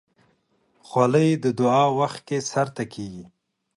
خولۍ 0.87 1.29
د 1.43 1.45
دعا 1.59 1.83
وخت 1.99 2.19
کې 2.27 2.37
سر 2.49 2.67
ته 2.75 2.83
کېږي. 2.93 3.25